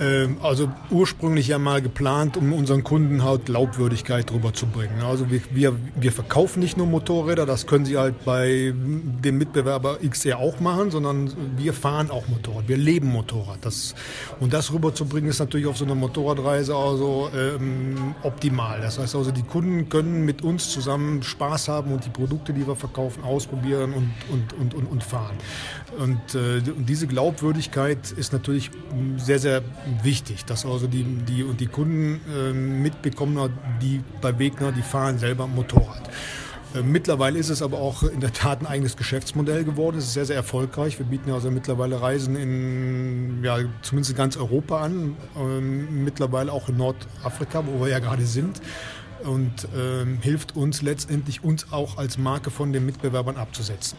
Ähm, 0.00 0.38
also 0.42 0.70
ursprünglich 0.90 1.48
ja 1.48 1.58
mal 1.58 1.82
geplant, 1.82 2.38
um 2.38 2.54
unseren 2.54 2.82
Kunden 2.82 3.22
halt 3.22 3.44
Glaubwürdigkeit 3.44 4.30
drüber 4.30 4.54
zu 4.54 4.66
bringen. 4.66 5.02
Also 5.02 5.30
wir, 5.30 5.42
wir, 5.50 5.76
wir 5.94 6.10
verkaufen 6.10 6.60
nicht 6.60 6.78
nur 6.78 6.86
Motorräder, 6.86 7.44
das 7.44 7.66
können 7.66 7.84
sie 7.84 7.98
halt 7.98 8.24
bei 8.24 8.72
dem 8.74 9.36
Mitbewerber 9.36 9.98
XR 9.98 10.38
auch 10.38 10.58
machen, 10.60 10.90
sondern 10.90 11.30
wir 11.58 11.74
fahren 11.74 12.10
auch 12.10 12.26
Motorrad, 12.28 12.66
wir 12.66 12.78
leben 12.78 13.08
Motorrad. 13.08 13.58
Das, 13.60 13.94
und 14.40 14.54
das 14.54 14.72
rüberzubringen 14.72 15.28
ist 15.28 15.38
natürlich 15.38 15.66
auf 15.66 15.76
so 15.76 15.84
einer 15.84 15.94
Motorradreise 15.94 16.74
also 16.74 17.28
ähm, 17.36 18.14
optimal. 18.22 18.80
Das 18.80 18.98
heißt 18.98 19.14
also, 19.14 19.30
die 19.30 19.42
Kunden 19.42 19.90
können 19.90 20.24
mit 20.24 20.42
uns 20.42 20.70
zusammen 20.70 21.22
Spaß 21.22 21.68
haben 21.68 21.92
und 21.92 22.06
die 22.06 22.10
Produkte, 22.10 22.54
die 22.54 22.66
wir 22.66 22.76
verkaufen, 22.76 23.22
ausprobieren 23.22 23.92
und, 23.92 24.10
und, 24.30 24.52
und, 24.54 24.74
und, 24.74 24.86
und 24.86 25.04
fahren. 25.04 25.36
Und 25.98 26.34
äh, 26.34 26.62
diese 26.78 27.06
Glaubwürdigkeit 27.06 28.12
ist 28.12 28.32
natürlich 28.32 28.70
sehr, 29.18 29.38
sehr 29.38 29.62
wichtig, 30.02 30.44
dass 30.44 30.64
also 30.66 30.86
die, 30.86 31.04
die, 31.04 31.44
und 31.44 31.60
die 31.60 31.66
Kunden 31.66 32.20
äh, 32.34 32.52
mitbekommen, 32.52 33.52
die 33.82 34.02
bei 34.20 34.38
Wegner, 34.38 34.72
die 34.72 34.82
fahren 34.82 35.18
selber 35.18 35.46
Motorrad. 35.46 36.10
Äh, 36.74 36.82
mittlerweile 36.82 37.38
ist 37.38 37.48
es 37.48 37.62
aber 37.62 37.78
auch 37.78 38.02
in 38.02 38.20
der 38.20 38.32
Tat 38.32 38.60
ein 38.60 38.66
eigenes 38.66 38.96
Geschäftsmodell 38.96 39.64
geworden. 39.64 39.98
Es 39.98 40.04
ist 40.04 40.14
sehr, 40.14 40.26
sehr 40.26 40.36
erfolgreich. 40.36 40.98
Wir 40.98 41.06
bieten 41.06 41.30
also 41.30 41.50
mittlerweile 41.50 42.00
Reisen 42.00 42.36
in 42.36 43.42
ja, 43.42 43.58
zumindest 43.82 44.12
in 44.12 44.16
ganz 44.16 44.36
Europa 44.36 44.80
an, 44.80 45.16
ähm, 45.36 46.04
mittlerweile 46.04 46.52
auch 46.52 46.68
in 46.68 46.76
Nordafrika, 46.76 47.64
wo 47.66 47.80
wir 47.80 47.88
ja 47.88 47.98
gerade 47.98 48.24
sind. 48.24 48.60
Und 49.24 49.68
ähm, 49.76 50.18
hilft 50.22 50.56
uns 50.56 50.80
letztendlich, 50.80 51.44
uns 51.44 51.72
auch 51.72 51.98
als 51.98 52.16
Marke 52.16 52.50
von 52.50 52.72
den 52.72 52.86
Mitbewerbern 52.86 53.36
abzusetzen. 53.36 53.98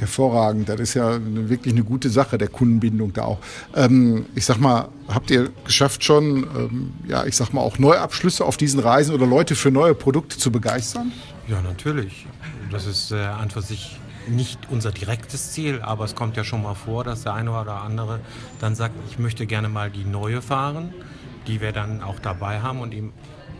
Hervorragend, 0.00 0.68
das 0.68 0.80
ist 0.80 0.94
ja 0.94 1.18
wirklich 1.22 1.74
eine 1.74 1.84
gute 1.84 2.10
Sache 2.10 2.38
der 2.38 2.48
Kundenbindung 2.48 3.12
da 3.12 3.22
auch. 3.22 3.38
Ähm, 3.74 4.26
ich 4.34 4.44
sag 4.44 4.58
mal, 4.58 4.88
habt 5.08 5.30
ihr 5.30 5.50
geschafft 5.64 6.04
schon, 6.04 6.44
ähm, 6.56 6.92
ja, 7.06 7.24
ich 7.24 7.36
sag 7.36 7.52
mal 7.52 7.60
auch 7.60 7.78
Neuabschlüsse 7.78 8.44
auf 8.44 8.56
diesen 8.56 8.80
Reisen 8.80 9.14
oder 9.14 9.26
Leute 9.26 9.54
für 9.54 9.70
neue 9.70 9.94
Produkte 9.94 10.38
zu 10.38 10.50
begeistern? 10.50 11.12
Ja, 11.48 11.60
natürlich. 11.62 12.26
Das 12.70 12.86
ist 12.86 13.12
äh, 13.12 13.16
an 13.16 13.50
für 13.50 13.62
sich 13.62 13.98
nicht 14.28 14.58
unser 14.70 14.90
direktes 14.90 15.52
Ziel, 15.52 15.80
aber 15.82 16.04
es 16.04 16.14
kommt 16.14 16.36
ja 16.36 16.44
schon 16.44 16.62
mal 16.62 16.74
vor, 16.74 17.04
dass 17.04 17.22
der 17.22 17.34
eine 17.34 17.50
oder 17.50 17.82
andere 17.82 18.20
dann 18.60 18.74
sagt, 18.74 18.94
ich 19.08 19.18
möchte 19.18 19.46
gerne 19.46 19.68
mal 19.68 19.90
die 19.90 20.04
neue 20.04 20.42
fahren, 20.42 20.92
die 21.46 21.60
wir 21.60 21.72
dann 21.72 22.02
auch 22.02 22.18
dabei 22.18 22.60
haben 22.60 22.80
und 22.80 22.92
ihm 22.92 23.12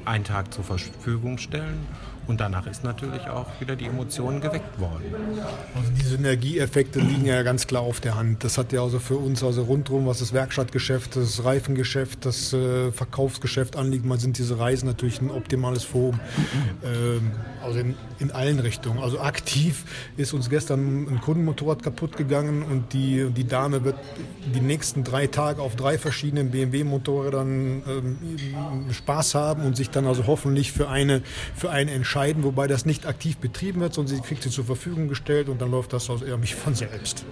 einen 0.05 0.25
Tag 0.25 0.53
zur 0.53 0.65
Verfügung 0.65 1.39
stellen. 1.39 1.87
Und 2.27 2.41
danach 2.41 2.67
ist 2.67 2.83
natürlich 2.83 3.29
auch 3.29 3.47
wieder 3.61 3.77
die 3.77 3.87
Emotion 3.87 4.41
geweckt 4.41 4.81
worden. 4.81 5.05
Also 5.75 5.91
die 5.93 6.05
Synergieeffekte 6.05 6.99
liegen 6.99 7.25
ja 7.25 7.43
ganz 7.43 7.67
klar 7.67 7.83
auf 7.83 8.01
der 8.01 8.17
Hand. 8.17 8.43
Das 8.43 8.59
hat 8.59 8.73
ja 8.73 8.83
also 8.83 8.99
für 8.99 9.17
uns 9.17 9.45
also 9.45 9.63
rundherum, 9.63 10.07
was 10.07 10.19
das 10.19 10.33
Werkstattgeschäft, 10.33 11.15
das 11.15 11.45
Reifengeschäft, 11.45 12.27
das 12.27 12.53
äh, 12.53 12.91
Verkaufsgeschäft 12.91 13.77
anliegt, 13.77 14.05
mal 14.05 14.19
sind 14.19 14.39
diese 14.39 14.59
Reisen 14.59 14.87
natürlich 14.87 15.21
ein 15.21 15.31
optimales 15.31 15.85
Forum. 15.85 16.19
Ähm, 16.85 17.33
also 17.63 17.79
in, 17.79 17.95
in, 18.19 18.31
allen 18.33 18.59
Richtungen. 18.59 18.99
Also 18.99 19.21
aktiv 19.21 19.85
ist 20.17 20.33
uns 20.33 20.51
gestern 20.51 21.05
ein 21.05 21.21
Kundenmotorrad 21.21 21.83
kaputt 21.83 22.17
gegangen 22.17 22.63
und 22.63 22.93
die, 22.93 23.29
die 23.31 23.47
Dame 23.47 23.85
wird 23.85 23.97
die 24.55 24.61
nächsten 24.61 25.05
drei 25.05 25.27
Tage 25.27 25.63
auf 25.63 25.77
drei 25.77 25.99
verschiedenen 25.99 26.51
BMW-Motorrädern 26.51 27.83
ähm, 27.87 28.93
Spaß 28.93 29.35
haben 29.35 29.63
und 29.65 29.77
sich 29.77 29.91
dann 29.91 30.07
also 30.07 30.27
hoffentlich 30.27 30.73
für 30.73 30.89
eine, 30.89 31.23
für 31.55 31.71
eine 31.71 31.93
Entscheidung 31.93 32.16
entscheiden, 32.17 32.45
wobei 32.45 32.67
das 32.67 32.87
nicht 32.87 33.07
aktiv 33.07 33.37
betrieben 33.37 33.81
wird, 33.81 33.93
sondern 33.93 34.17
sie 34.17 34.23
kriegt 34.23 34.43
sie 34.43 34.49
zur 34.49 34.65
Verfügung 34.65 35.07
gestellt 35.07 35.51
und 35.51 35.61
dann 35.61 35.71
läuft 35.71 35.93
das 35.93 36.09
aus 36.09 36.23
eher 36.23 36.39
mich 36.39 36.55
von 36.55 36.75
selbst. 36.75 37.27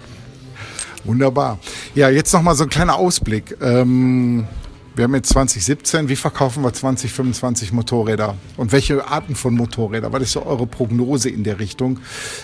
Wunderbar. 1.05 1.59
Ja, 1.95 2.11
jetzt 2.11 2.35
noch 2.35 2.43
mal 2.43 2.55
so 2.55 2.64
ein 2.64 2.71
kleiner 2.71 2.97
Ausblick. 2.97 3.57
Ähm, 3.62 4.47
wir 4.95 5.05
haben 5.05 5.14
jetzt 5.14 5.31
2017. 5.31 6.11
Wie 6.11 6.17
verkaufen 6.17 6.62
wir 6.62 6.73
2025 6.73 7.73
Motorräder? 7.73 8.37
Und 8.59 8.73
welche 8.73 9.07
Arten 9.07 9.35
von 9.35 9.55
Motorrädern? 9.55 10.12
Was 10.12 10.23
ist 10.23 10.33
so 10.33 10.45
eure 10.45 10.67
Prognose 10.67 11.31
in 11.31 11.45
der 11.45 11.59
Richtung? 11.61 12.00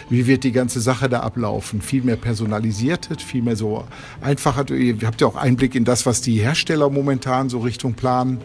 Wie 0.09 0.27
wird 0.27 0.43
die 0.43 0.53
ganze 0.53 0.81
Sache 0.81 1.11
da 1.11 1.21
ablaufen? 1.21 1.83
Viel 1.83 2.03
mehr 2.03 2.17
personalisiert, 2.17 3.09
viel 3.21 3.43
mehr 3.43 3.57
so 3.57 3.85
einfacher. 4.23 4.69
Ihr 4.71 4.97
habt 5.05 5.21
ja 5.21 5.27
auch 5.27 5.37
Einblick 5.37 5.75
in 5.75 5.85
das, 5.85 6.07
was 6.07 6.23
die 6.23 6.41
Hersteller 6.41 6.89
momentan 6.89 7.51
so 7.51 7.59
Richtung 7.59 7.93
planen. 7.93 8.41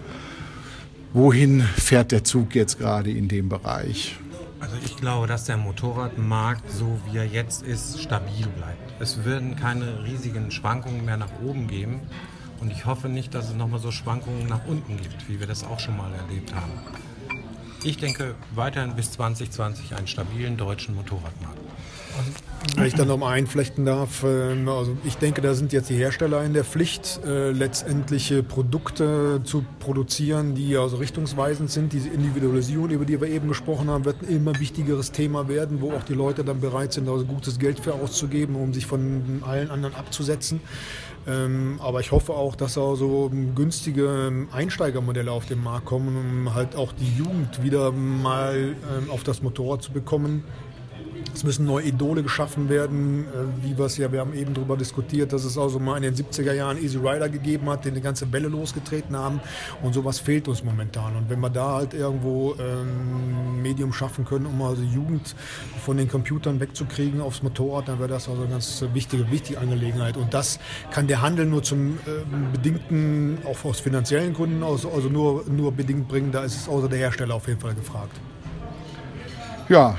Wohin 1.16 1.62
fährt 1.62 2.12
der 2.12 2.26
Zug 2.26 2.56
jetzt 2.56 2.78
gerade 2.78 3.10
in 3.10 3.30
dem 3.30 3.48
Bereich? 3.48 4.18
Also 4.60 4.76
ich 4.84 4.98
glaube, 4.98 5.28
dass 5.28 5.46
der 5.46 5.56
Motorradmarkt, 5.56 6.70
so 6.70 7.00
wie 7.06 7.16
er 7.16 7.26
jetzt 7.26 7.64
ist, 7.64 8.02
stabil 8.02 8.46
bleibt. 8.58 9.00
Es 9.00 9.24
werden 9.24 9.56
keine 9.56 10.04
riesigen 10.04 10.52
Schwankungen 10.52 11.06
mehr 11.06 11.16
nach 11.16 11.32
oben 11.42 11.70
geben. 11.70 12.02
Und 12.60 12.70
ich 12.70 12.86
hoffe 12.86 13.08
nicht, 13.08 13.34
dass 13.34 13.48
es 13.48 13.56
nochmal 13.56 13.80
so 13.80 13.92
Schwankungen 13.92 14.46
nach 14.50 14.66
unten 14.68 14.98
gibt, 14.98 15.30
wie 15.30 15.40
wir 15.40 15.48
das 15.48 15.64
auch 15.64 15.80
schon 15.80 15.96
mal 15.96 16.12
erlebt 16.14 16.54
haben. 16.54 16.74
Ich 17.86 17.96
denke 17.96 18.36
weiterhin 18.54 18.98
bis 18.98 19.14
2020 19.14 19.96
einen 19.96 20.08
stabilen 20.08 20.58
deutschen 20.58 20.96
Motorradmarkt. 20.96 21.65
Wenn 22.76 22.88
ich 22.88 22.96
dann 22.96 23.08
noch 23.08 23.18
mal 23.18 23.32
einflechten 23.32 23.86
darf, 23.86 24.24
ähm, 24.24 24.68
also 24.68 24.98
ich 25.04 25.18
denke, 25.18 25.42
da 25.42 25.54
sind 25.54 25.72
jetzt 25.72 25.90
die 25.90 25.96
Hersteller 25.96 26.44
in 26.44 26.54
der 26.54 26.64
Pflicht, 26.64 27.22
äh, 27.26 27.52
letztendliche 27.52 28.44
Produkte 28.44 29.42
zu 29.44 29.64
produzieren, 29.80 30.56
die 30.56 30.76
also 30.76 30.98
richtungsweisend 30.98 31.70
sind. 31.70 31.94
Diese 31.94 32.10
Individualisierung, 32.10 32.90
über 32.90 33.06
die 33.06 33.22
wir 33.22 33.30
eben 33.30 33.48
gesprochen 33.48 33.90
haben, 33.90 34.04
wird 34.04 34.24
ein 34.24 34.30
immer 34.30 34.60
wichtigeres 34.60 35.12
Thema 35.12 35.48
werden, 35.48 35.80
wo 35.80 35.92
auch 35.92 36.04
die 36.04 36.14
Leute 36.14 36.44
dann 36.44 36.60
bereit 36.60 36.94
sind, 36.94 37.08
also 37.08 37.24
gutes 37.26 37.60
Geld 37.60 37.80
für 37.80 37.94
auszugeben, 37.94 38.56
um 38.56 38.74
sich 38.74 38.86
von 38.86 39.42
allen 39.46 39.70
anderen 39.70 39.96
abzusetzen. 39.96 40.60
Ähm, 41.28 41.80
aber 41.82 42.02
ich 42.02 42.12
hoffe 42.12 42.34
auch, 42.34 42.56
dass 42.56 42.78
auch 42.78 42.96
so 42.96 43.32
günstige 43.56 44.48
Einsteigermodelle 44.52 45.32
auf 45.32 45.46
den 45.46 45.64
Markt 45.64 45.86
kommen, 45.86 46.16
um 46.18 46.54
halt 46.54 46.76
auch 46.76 46.94
die 46.94 47.18
Jugend 47.18 47.64
wieder 47.64 47.92
mal 47.92 48.76
ähm, 48.98 49.10
auf 49.10 49.24
das 49.24 49.42
Motorrad 49.42 49.82
zu 49.82 49.92
bekommen 49.92 50.44
es 51.36 51.44
müssen 51.44 51.66
neue 51.66 51.86
Idole 51.86 52.24
geschaffen 52.24 52.70
werden, 52.70 53.26
äh, 53.26 53.64
wie 53.64 53.78
wir 53.78 53.86
ja, 53.86 54.12
wir 54.12 54.20
haben 54.20 54.34
eben 54.34 54.54
darüber 54.54 54.78
diskutiert, 54.78 55.34
dass 55.34 55.44
es 55.44 55.58
also 55.58 55.80
mal 55.80 55.98
in 55.98 56.04
den 56.04 56.16
70er 56.16 56.54
Jahren 56.54 56.82
Easy 56.82 56.98
Rider 56.98 57.30
gegeben 57.30 57.70
hat, 57.70 57.86
die 57.86 57.90
eine 57.90 58.02
ganze 58.02 58.32
Welle 58.32 58.48
losgetreten 58.48 59.16
haben 59.16 59.40
und 59.84 59.94
sowas 59.94 60.20
fehlt 60.20 60.48
uns 60.48 60.64
momentan. 60.64 61.16
Und 61.16 61.30
wenn 61.30 61.40
wir 61.40 61.50
da 61.50 61.76
halt 61.76 61.94
irgendwo 61.94 62.54
ein 62.54 62.60
ähm, 62.60 63.62
Medium 63.62 63.94
schaffen 63.94 64.26
können, 64.26 64.46
um 64.46 64.62
also 64.62 64.82
Jugend 64.82 65.36
von 65.84 65.98
den 65.98 66.08
Computern 66.08 66.60
wegzukriegen 66.60 67.22
aufs 67.22 67.44
Motorrad, 67.44 67.88
dann 67.88 68.00
wäre 68.00 68.10
das 68.10 68.28
also 68.28 68.42
eine 68.42 68.52
ganz 68.52 68.84
wichtige, 68.94 69.30
wichtige 69.32 69.60
Angelegenheit. 69.60 70.18
Und 70.18 70.34
das 70.34 70.60
kann 70.92 71.08
der 71.08 71.22
Handel 71.22 71.46
nur 71.46 71.64
zum 71.64 71.98
äh, 72.06 72.12
bedingten, 72.54 73.38
auch 73.46 73.64
aus 73.66 73.80
finanziellen 73.80 74.34
Gründen, 74.34 74.64
also, 74.64 74.90
also 74.92 75.10
nur, 75.10 75.46
nur 75.48 75.72
bedingt 75.72 76.08
bringen. 76.08 76.32
Da 76.32 76.44
ist 76.44 76.56
es 76.56 76.70
außer 76.70 76.88
der 76.88 77.00
Hersteller 77.00 77.36
auf 77.36 77.48
jeden 77.48 77.60
Fall 77.60 77.76
gefragt. 77.76 78.20
Ja, 79.68 79.98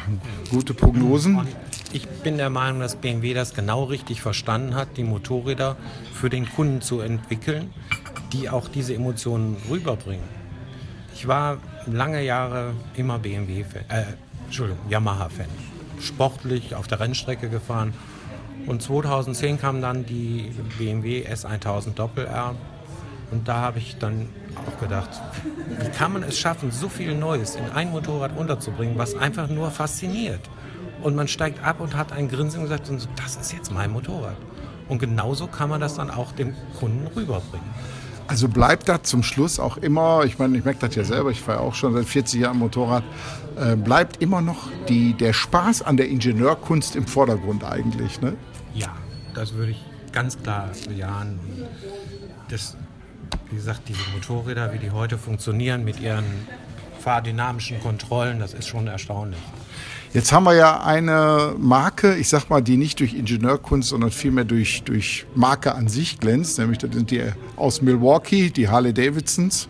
gute 0.48 0.74
Prognosen. 0.74 1.40
Ich 1.92 2.06
bin 2.06 2.36
der 2.36 2.50
Meinung, 2.50 2.80
dass 2.80 2.94
BMW 2.94 3.34
das 3.34 3.52
genau 3.52 3.82
richtig 3.82 4.22
verstanden 4.22 4.76
hat, 4.76 4.96
die 4.96 5.02
Motorräder 5.02 5.76
für 6.12 6.30
den 6.30 6.48
Kunden 6.48 6.80
zu 6.82 7.00
entwickeln, 7.00 7.74
die 8.32 8.48
auch 8.48 8.68
diese 8.68 8.94
Emotionen 8.94 9.56
rüberbringen. 9.68 10.24
Ich 11.16 11.26
war 11.26 11.58
lange 11.86 12.22
Jahre 12.22 12.74
immer 12.94 13.18
BMW-Fan, 13.18 13.84
äh, 13.88 14.04
Entschuldigung, 14.44 14.88
Yamaha-Fan. 14.88 15.48
Sportlich 16.00 16.76
auf 16.76 16.86
der 16.86 17.00
Rennstrecke 17.00 17.48
gefahren. 17.48 17.92
Und 18.68 18.82
2010 18.82 19.58
kam 19.58 19.82
dann 19.82 20.06
die 20.06 20.52
BMW 20.78 21.26
S1000 21.26 21.94
Doppel 21.94 22.26
R 22.26 22.54
und 23.32 23.48
da 23.48 23.62
habe 23.62 23.80
ich 23.80 23.96
dann 23.98 24.28
auch 24.58 24.80
gedacht, 24.80 25.10
wie 25.78 25.88
kann 25.90 26.12
man 26.12 26.22
es 26.22 26.38
schaffen, 26.38 26.70
so 26.70 26.88
viel 26.88 27.14
Neues 27.14 27.56
in 27.56 27.64
ein 27.74 27.90
Motorrad 27.90 28.36
unterzubringen, 28.36 28.98
was 28.98 29.14
einfach 29.14 29.48
nur 29.48 29.70
fasziniert. 29.70 30.40
Und 31.02 31.14
man 31.14 31.28
steigt 31.28 31.62
ab 31.64 31.80
und 31.80 31.96
hat 31.96 32.12
ein 32.12 32.28
Grinsen 32.28 32.62
und 32.62 32.68
sagt, 32.68 32.90
das 33.16 33.36
ist 33.36 33.52
jetzt 33.52 33.70
mein 33.72 33.90
Motorrad. 33.90 34.36
Und 34.88 34.98
genauso 34.98 35.46
kann 35.46 35.68
man 35.68 35.80
das 35.80 35.94
dann 35.94 36.10
auch 36.10 36.32
dem 36.32 36.54
Kunden 36.78 37.06
rüberbringen. 37.08 37.66
Also 38.28 38.48
bleibt 38.48 38.88
da 38.88 39.02
zum 39.02 39.22
Schluss 39.22 39.60
auch 39.60 39.76
immer, 39.76 40.24
ich 40.24 40.38
meine, 40.38 40.58
ich 40.58 40.64
merke 40.64 40.80
das 40.80 40.96
ja 40.96 41.04
selber, 41.04 41.30
ich 41.30 41.40
fahre 41.40 41.60
auch 41.60 41.74
schon 41.74 41.92
seit 41.92 42.06
40 42.06 42.40
Jahren 42.40 42.58
Motorrad, 42.58 43.04
äh, 43.56 43.76
bleibt 43.76 44.20
immer 44.20 44.40
noch 44.40 44.68
die, 44.88 45.14
der 45.14 45.32
Spaß 45.32 45.82
an 45.82 45.96
der 45.96 46.08
Ingenieurkunst 46.08 46.96
im 46.96 47.06
Vordergrund 47.06 47.62
eigentlich, 47.62 48.20
ne? 48.20 48.34
Ja, 48.74 48.96
das 49.34 49.54
würde 49.54 49.72
ich 49.72 49.84
ganz 50.12 50.42
klar 50.42 50.70
bejahen. 50.88 51.38
Das 52.48 52.76
wie 53.50 53.56
gesagt, 53.56 53.82
diese 53.88 54.00
Motorräder, 54.12 54.72
wie 54.72 54.78
die 54.78 54.90
heute 54.90 55.18
funktionieren 55.18 55.84
mit 55.84 56.00
ihren 56.00 56.24
fahrdynamischen 57.00 57.80
Kontrollen, 57.80 58.40
das 58.40 58.54
ist 58.54 58.66
schon 58.66 58.86
erstaunlich. 58.88 59.38
Jetzt 60.12 60.32
haben 60.32 60.44
wir 60.44 60.54
ja 60.54 60.82
eine 60.82 61.54
Marke, 61.58 62.14
ich 62.16 62.28
sag 62.28 62.48
mal, 62.48 62.62
die 62.62 62.76
nicht 62.76 63.00
durch 63.00 63.14
Ingenieurkunst, 63.14 63.90
sondern 63.90 64.10
vielmehr 64.10 64.44
durch, 64.44 64.82
durch 64.82 65.26
Marke 65.34 65.74
an 65.74 65.88
sich 65.88 66.18
glänzt, 66.18 66.58
nämlich 66.58 66.78
das 66.78 66.92
sind 66.92 67.10
die 67.10 67.22
aus 67.56 67.82
Milwaukee, 67.82 68.50
die 68.50 68.68
Harley 68.68 68.94
Davidsons. 68.94 69.68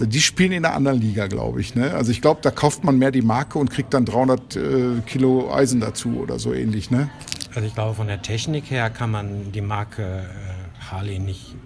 Die 0.00 0.20
spielen 0.20 0.52
in 0.52 0.64
einer 0.64 0.74
anderen 0.74 1.00
Liga, 1.00 1.26
glaube 1.26 1.60
ich. 1.60 1.74
Ne? 1.74 1.92
Also 1.92 2.12
ich 2.12 2.20
glaube, 2.20 2.40
da 2.42 2.50
kauft 2.50 2.84
man 2.84 2.98
mehr 2.98 3.10
die 3.10 3.22
Marke 3.22 3.58
und 3.58 3.70
kriegt 3.70 3.94
dann 3.94 4.04
300 4.04 4.56
äh, 4.56 4.60
Kilo 5.06 5.52
Eisen 5.52 5.80
dazu 5.80 6.20
oder 6.20 6.38
so 6.38 6.52
ähnlich. 6.52 6.90
Ne? 6.90 7.10
Also 7.54 7.66
ich 7.66 7.74
glaube, 7.74 7.94
von 7.94 8.06
der 8.06 8.22
Technik 8.22 8.70
her 8.70 8.90
kann 8.90 9.10
man 9.10 9.50
die 9.50 9.60
Marke 9.60 10.02
äh, 10.02 10.90
Harley 10.90 11.18
nicht 11.18 11.56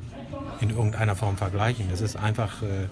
in 0.63 0.71
irgendeiner 0.71 1.17
Form 1.17 1.37
vergleichen. 1.37 1.87
Das 1.91 2.01
ist 2.01 2.17
einfach 2.17 2.63
äh, 2.63 2.89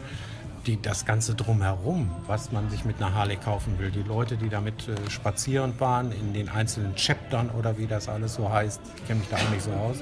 die, 0.67 0.81
das 0.81 1.07
Ganze 1.07 1.35
drumherum, 1.35 2.11
was 2.27 2.53
man 2.53 2.69
sich 2.71 2.85
mit 2.85 2.97
einer 2.97 3.15
Harley 3.15 3.37
kaufen 3.37 3.79
will. 3.79 3.91
Die 3.91 4.03
Leute, 4.03 4.37
die 4.37 4.49
damit 4.49 4.89
äh, 4.89 5.11
spazieren 5.11 5.75
fahren, 5.75 6.13
in 6.13 6.35
den 6.35 6.49
einzelnen 6.49 6.95
Chaptern 6.97 7.51
oder 7.51 7.79
wie 7.79 7.87
das 7.87 8.09
alles 8.09 8.35
so 8.35 8.51
heißt, 8.51 8.81
ich 8.97 9.07
kenne 9.07 9.21
mich 9.21 9.29
da 9.29 9.37
auch 9.37 9.51
nicht 9.51 9.63
so 9.63 9.73
aus, 9.73 9.97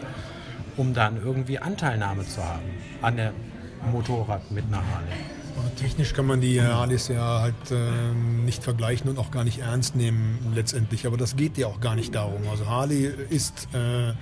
um 0.77 0.95
dann 0.95 1.23
irgendwie 1.23 1.59
Anteilnahme 1.59 2.27
zu 2.27 2.43
haben 2.43 2.65
an 3.03 3.17
der 3.17 3.33
Motorrad 3.93 4.51
mit 4.51 4.65
einer 4.67 4.79
Harley. 4.79 5.13
Technisch 5.77 6.13
kann 6.13 6.27
man 6.27 6.41
die 6.41 6.61
Harleys 6.63 7.09
ja 7.09 7.41
halt 7.41 7.71
äh, 7.71 8.13
nicht 8.45 8.63
vergleichen 8.63 9.11
und 9.11 9.19
auch 9.19 9.31
gar 9.31 9.45
nicht 9.45 9.59
ernst 9.59 9.97
nehmen 9.97 10.53
letztendlich. 10.55 11.07
Aber 11.07 11.17
das 11.17 11.37
geht 11.37 11.59
ja 11.59 11.67
auch 11.67 11.81
gar 11.81 11.95
nicht 11.95 12.15
darum. 12.15 12.43
Also 12.51 12.67
Harley 12.67 13.13
ist 13.29 13.69
äh, 13.75 14.13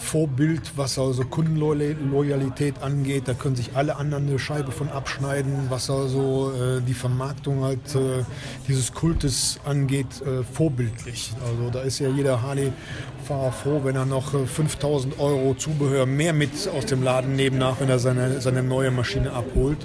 Vorbild, 0.00 0.72
was 0.76 0.98
also 0.98 1.24
Kundenloyalität 1.24 2.82
angeht. 2.82 3.24
Da 3.26 3.34
können 3.34 3.54
sich 3.54 3.76
alle 3.76 3.96
anderen 3.96 4.28
eine 4.28 4.38
Scheibe 4.38 4.72
von 4.72 4.88
abschneiden, 4.88 5.66
was 5.68 5.90
also 5.90 6.52
äh, 6.52 6.80
die 6.80 6.94
Vermarktung 6.94 7.62
halt 7.62 7.94
äh, 7.94 8.24
dieses 8.66 8.92
Kultes 8.92 9.60
angeht, 9.64 10.06
äh, 10.22 10.42
vorbildlich. 10.42 11.32
Also 11.44 11.70
da 11.70 11.82
ist 11.82 11.98
ja 11.98 12.08
jeder 12.08 12.42
Harley-Fahrer 12.42 13.52
froh, 13.52 13.80
wenn 13.84 13.94
er 13.94 14.06
noch 14.06 14.32
5000 14.32 15.14
äh, 15.14 15.20
Euro 15.20 15.54
Zubehör 15.54 16.06
mehr 16.06 16.32
mit 16.32 16.50
aus 16.74 16.86
dem 16.86 17.02
Laden 17.02 17.36
nehmen 17.36 17.58
nach, 17.58 17.78
wenn 17.80 17.90
er 17.90 17.98
seine, 17.98 18.40
seine 18.40 18.62
neue 18.62 18.90
Maschine 18.90 19.32
abholt. 19.32 19.78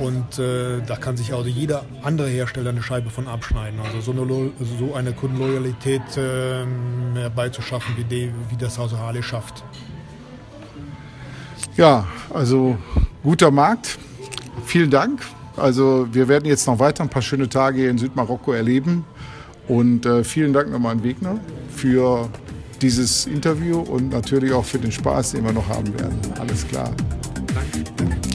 Und 0.00 0.38
äh, 0.38 0.80
da 0.86 0.96
kann 0.96 1.16
sich 1.18 1.34
also 1.34 1.48
jeder 1.48 1.84
andere 2.02 2.28
Hersteller 2.28 2.70
eine 2.70 2.82
Scheibe 2.82 3.10
von 3.10 3.28
abschneiden. 3.28 3.78
Also 3.80 4.00
so 4.00 4.12
eine, 4.12 4.50
so 4.78 4.94
eine 4.94 5.12
Kundenloyalität 5.12 6.00
äh, 6.16 6.64
herbeizuschaffen, 7.14 7.96
wie, 7.98 8.04
die, 8.04 8.32
wie 8.48 8.56
das 8.56 8.78
Hause 8.78 8.98
Harley 8.98 9.22
schafft. 9.22 9.62
Ja, 11.76 12.06
also 12.32 12.78
guter 13.22 13.50
Markt. 13.50 13.98
Vielen 14.64 14.90
Dank. 14.90 15.20
Also 15.56 16.08
wir 16.10 16.28
werden 16.28 16.46
jetzt 16.46 16.66
noch 16.66 16.78
weiter 16.78 17.02
ein 17.02 17.10
paar 17.10 17.22
schöne 17.22 17.48
Tage 17.48 17.86
in 17.86 17.98
Südmarokko 17.98 18.52
erleben. 18.52 19.04
Und 19.68 20.06
äh, 20.06 20.24
vielen 20.24 20.54
Dank 20.54 20.70
nochmal 20.70 20.92
an 20.92 21.04
Wegner 21.04 21.38
für 21.70 22.28
dieses 22.80 23.26
Interview 23.26 23.80
und 23.80 24.10
natürlich 24.10 24.52
auch 24.52 24.64
für 24.64 24.78
den 24.78 24.90
Spaß, 24.90 25.32
den 25.32 25.44
wir 25.44 25.52
noch 25.52 25.68
haben 25.68 25.92
werden. 25.98 26.18
Alles 26.38 26.66
klar. 26.66 26.90
Danke. 27.54 28.29